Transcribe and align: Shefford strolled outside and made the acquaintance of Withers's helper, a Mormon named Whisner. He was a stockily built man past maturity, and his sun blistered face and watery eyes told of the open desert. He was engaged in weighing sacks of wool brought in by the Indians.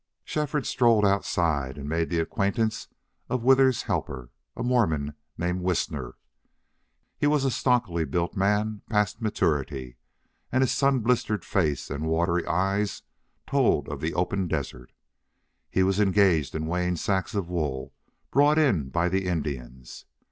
Shefford 0.25 0.65
strolled 0.65 1.05
outside 1.05 1.77
and 1.77 1.87
made 1.87 2.09
the 2.09 2.17
acquaintance 2.17 2.87
of 3.29 3.43
Withers's 3.43 3.83
helper, 3.83 4.31
a 4.57 4.63
Mormon 4.63 5.13
named 5.37 5.61
Whisner. 5.61 6.13
He 7.19 7.27
was 7.27 7.45
a 7.45 7.51
stockily 7.51 8.03
built 8.05 8.35
man 8.35 8.81
past 8.89 9.21
maturity, 9.21 9.97
and 10.51 10.63
his 10.63 10.71
sun 10.71 11.01
blistered 11.01 11.45
face 11.45 11.91
and 11.91 12.07
watery 12.07 12.47
eyes 12.47 13.03
told 13.45 13.87
of 13.89 14.01
the 14.01 14.15
open 14.15 14.47
desert. 14.47 14.91
He 15.69 15.83
was 15.83 15.99
engaged 15.99 16.55
in 16.55 16.65
weighing 16.65 16.95
sacks 16.95 17.35
of 17.35 17.47
wool 17.47 17.93
brought 18.31 18.57
in 18.57 18.89
by 18.89 19.07
the 19.07 19.27
Indians. 19.27 20.05